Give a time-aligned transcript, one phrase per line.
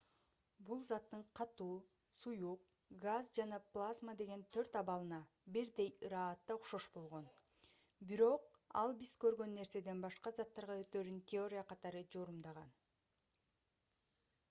[0.67, 1.73] бул заттын катуу
[2.19, 2.61] суюк
[3.03, 5.19] газ жана плазма деген төрт абалына
[5.57, 7.27] бирдей ыраатта окшош болгон.
[8.13, 8.49] бирок
[8.81, 12.73] ал биз көргөн нерседен башка заттарга өтөөрүн теория катары жорумдаган